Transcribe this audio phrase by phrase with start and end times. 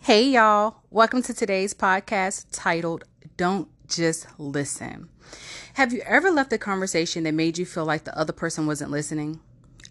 [0.00, 0.76] Hey, y'all.
[0.90, 3.04] Welcome to today's podcast titled
[3.36, 5.08] Don't Just Listen.
[5.74, 8.90] Have you ever left a conversation that made you feel like the other person wasn't
[8.90, 9.40] listening?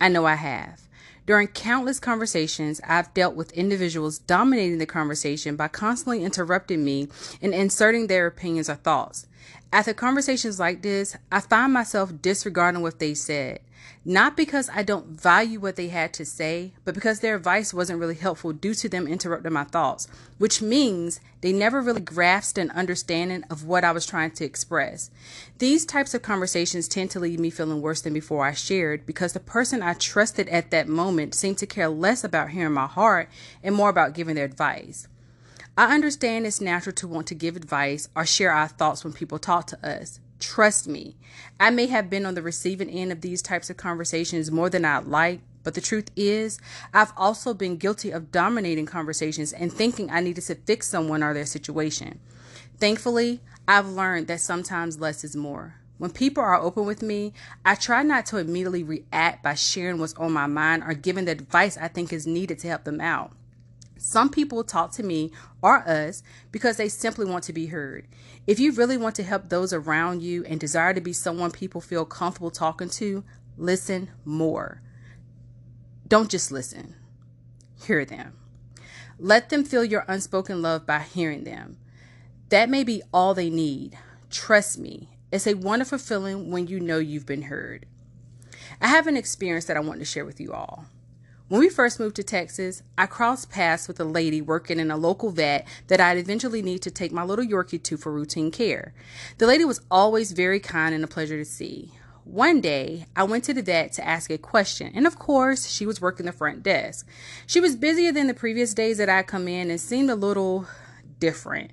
[0.00, 0.82] I know I have.
[1.26, 7.08] During countless conversations, I've dealt with individuals dominating the conversation by constantly interrupting me
[7.40, 9.26] and inserting their opinions or thoughts.
[9.72, 13.60] After conversations like this, I find myself disregarding what they said.
[14.04, 17.98] Not because I don't value what they had to say, but because their advice wasn't
[17.98, 20.08] really helpful due to them interrupting my thoughts,
[20.38, 25.10] which means they never really grasped an understanding of what I was trying to express.
[25.58, 29.34] These types of conversations tend to leave me feeling worse than before I shared because
[29.34, 33.28] the person I trusted at that moment seemed to care less about hearing my heart
[33.62, 35.08] and more about giving their advice.
[35.80, 39.38] I understand it's natural to want to give advice or share our thoughts when people
[39.38, 40.20] talk to us.
[40.38, 41.16] Trust me,
[41.58, 44.84] I may have been on the receiving end of these types of conversations more than
[44.84, 46.60] I'd like, but the truth is,
[46.92, 51.32] I've also been guilty of dominating conversations and thinking I needed to fix someone or
[51.32, 52.20] their situation.
[52.76, 55.76] Thankfully, I've learned that sometimes less is more.
[55.96, 57.32] When people are open with me,
[57.64, 61.32] I try not to immediately react by sharing what's on my mind or giving the
[61.32, 63.32] advice I think is needed to help them out.
[64.02, 68.08] Some people talk to me or us because they simply want to be heard.
[68.46, 71.82] If you really want to help those around you and desire to be someone people
[71.82, 73.22] feel comfortable talking to,
[73.58, 74.80] listen more.
[76.08, 76.94] Don't just listen,
[77.84, 78.38] hear them.
[79.18, 81.76] Let them feel your unspoken love by hearing them.
[82.48, 83.98] That may be all they need.
[84.30, 87.84] Trust me, it's a wonderful feeling when you know you've been heard.
[88.80, 90.86] I have an experience that I want to share with you all.
[91.50, 94.96] When we first moved to Texas, I crossed paths with a lady working in a
[94.96, 98.94] local vet that I'd eventually need to take my little Yorkie to for routine care.
[99.38, 101.90] The lady was always very kind and a pleasure to see.
[102.22, 105.86] One day, I went to the vet to ask a question, and of course, she
[105.86, 107.04] was working the front desk.
[107.48, 110.68] She was busier than the previous days that I'd come in and seemed a little
[111.18, 111.72] different.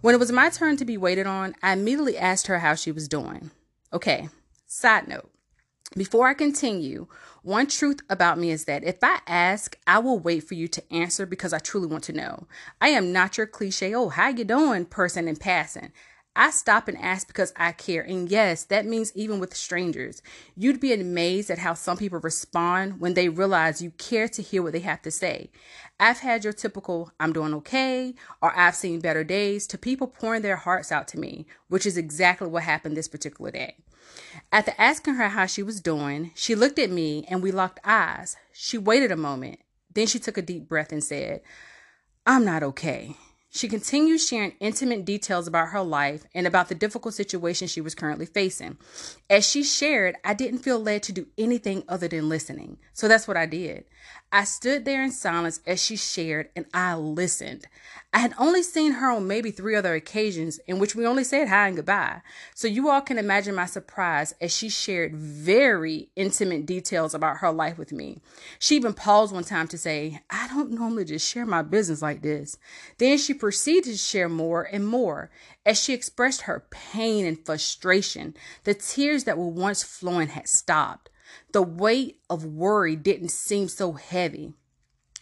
[0.00, 2.90] When it was my turn to be waited on, I immediately asked her how she
[2.90, 3.52] was doing.
[3.92, 4.28] Okay,
[4.66, 5.30] side note.
[5.96, 7.06] Before I continue,
[7.44, 10.92] one truth about me is that if I ask, I will wait for you to
[10.92, 12.46] answer because I truly want to know.
[12.80, 15.92] I am not your cliche, oh, how you doing person in passing.
[16.36, 18.02] I stop and ask because I care.
[18.02, 20.20] And yes, that means even with strangers.
[20.56, 24.62] You'd be amazed at how some people respond when they realize you care to hear
[24.62, 25.50] what they have to say.
[26.00, 30.42] I've had your typical, I'm doing okay, or I've seen better days, to people pouring
[30.42, 33.76] their hearts out to me, which is exactly what happened this particular day.
[34.50, 38.36] After asking her how she was doing, she looked at me and we locked eyes.
[38.52, 39.60] She waited a moment.
[39.92, 41.42] Then she took a deep breath and said,
[42.26, 43.16] I'm not okay.
[43.56, 47.94] She continued sharing intimate details about her life and about the difficult situation she was
[47.94, 48.78] currently facing.
[49.30, 52.78] As she shared, I didn't feel led to do anything other than listening.
[52.94, 53.84] So that's what I did.
[54.36, 57.68] I stood there in silence as she shared and I listened.
[58.12, 61.46] I had only seen her on maybe three other occasions in which we only said
[61.46, 62.20] hi and goodbye.
[62.52, 67.52] So you all can imagine my surprise as she shared very intimate details about her
[67.52, 68.18] life with me.
[68.58, 72.22] She even paused one time to say, I don't normally just share my business like
[72.22, 72.58] this.
[72.98, 75.30] Then she proceeded to share more and more
[75.64, 78.34] as she expressed her pain and frustration.
[78.64, 81.08] The tears that were once flowing had stopped.
[81.52, 84.52] The weight of worry didn't seem so heavy.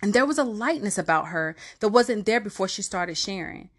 [0.03, 3.71] And there was a lightness about her that wasn't there before she started sharing.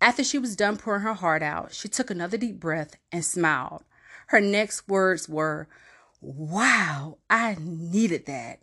[0.00, 3.84] After she was done pouring her heart out, she took another deep breath and smiled.
[4.28, 5.68] Her next words were,
[6.20, 8.60] Wow, I needed that.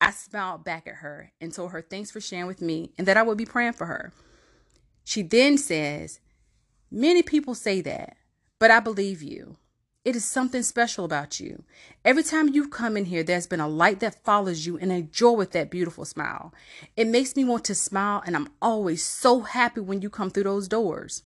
[0.00, 3.16] I smiled back at her and told her thanks for sharing with me and that
[3.16, 4.12] I would be praying for her.
[5.04, 6.20] She then says,
[6.90, 8.16] Many people say that,
[8.58, 9.56] but I believe you.
[10.02, 11.62] It is something special about you.
[12.06, 15.02] Every time you come in here, there's been a light that follows you and a
[15.02, 16.54] joy with that beautiful smile.
[16.96, 20.44] It makes me want to smile, and I'm always so happy when you come through
[20.44, 21.22] those doors.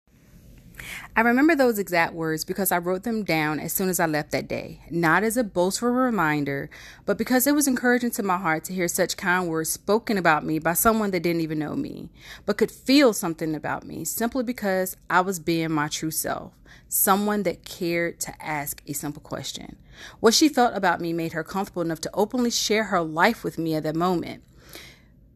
[1.15, 4.31] I remember those exact words because I wrote them down as soon as I left
[4.31, 6.69] that day, not as a boastful reminder,
[7.05, 10.45] but because it was encouraging to my heart to hear such kind words spoken about
[10.45, 12.09] me by someone that didn't even know me,
[12.45, 16.53] but could feel something about me simply because I was being my true self,
[16.87, 19.75] someone that cared to ask a simple question.
[20.19, 23.57] What she felt about me made her comfortable enough to openly share her life with
[23.57, 24.43] me at that moment.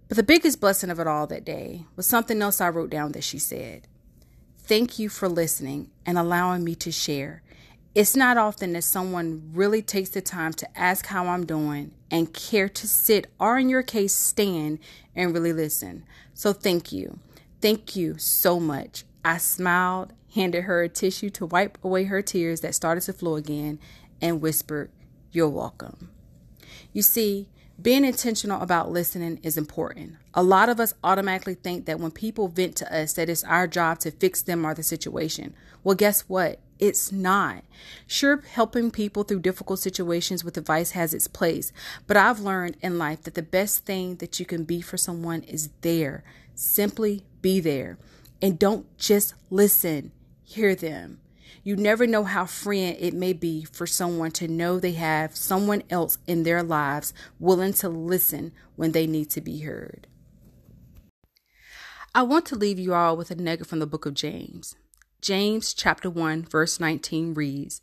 [0.07, 3.13] But the biggest blessing of it all that day was something else I wrote down
[3.13, 3.87] that she said.
[4.73, 7.43] Thank you for listening and allowing me to share.
[7.93, 12.33] It's not often that someone really takes the time to ask how I'm doing and
[12.33, 14.79] care to sit or, in your case, stand
[15.15, 16.05] and really listen.
[16.33, 17.19] So, thank you.
[17.61, 19.03] Thank you so much.
[19.23, 23.35] I smiled, handed her a tissue to wipe away her tears that started to flow
[23.35, 23.77] again,
[24.23, 24.89] and whispered,
[25.31, 26.09] You're welcome.
[26.93, 27.47] You see,
[27.81, 30.15] Being intentional about listening is important.
[30.33, 33.67] A lot of us automatically think that when people vent to us that it's our
[33.67, 35.55] job to fix them or the situation.
[35.83, 36.59] Well, guess what?
[36.77, 37.63] It's not.
[38.05, 41.71] Sure, helping people through difficult situations with advice has its place,
[42.05, 45.41] but I've learned in life that the best thing that you can be for someone
[45.43, 46.23] is there.
[46.55, 47.97] Simply be there.
[48.41, 50.11] And don't just listen,
[50.43, 51.19] hear them.
[51.63, 55.83] You never know how freeing it may be for someone to know they have someone
[55.89, 60.07] else in their lives willing to listen when they need to be heard.
[62.15, 64.75] I want to leave you all with a nugget from the book of James.
[65.21, 67.81] James chapter 1 verse 19 reads,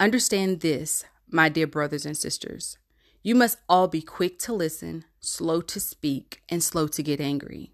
[0.00, 2.78] Understand this, my dear brothers and sisters.
[3.22, 7.72] You must all be quick to listen, slow to speak, and slow to get angry.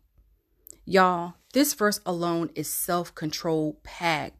[0.85, 4.37] Y'all, this verse alone is self control packed.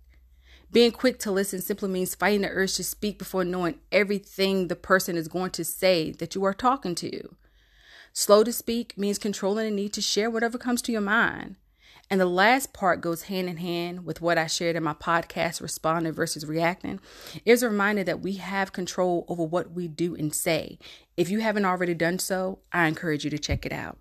[0.73, 4.77] Being quick to listen simply means fighting the urge to speak before knowing everything the
[4.77, 7.35] person is going to say that you are talking to.
[8.13, 11.57] Slow to speak means controlling the need to share whatever comes to your mind.
[12.09, 15.63] And the last part goes hand in hand with what I shared in my podcast,
[15.63, 16.99] Responding versus Reacting.
[17.45, 20.79] Is a reminder that we have control over what we do and say.
[21.17, 23.99] If you haven't already done so, I encourage you to check it out.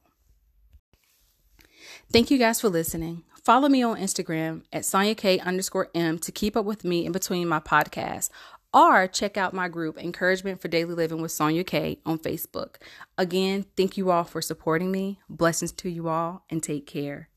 [2.11, 3.23] Thank you guys for listening.
[3.43, 7.11] Follow me on Instagram at Sonya K underscore M to keep up with me in
[7.11, 8.29] between my podcasts.
[8.71, 12.75] Or check out my group, Encouragement for Daily Living with Sonya K, on Facebook.
[13.17, 15.19] Again, thank you all for supporting me.
[15.27, 17.29] Blessings to you all and take care.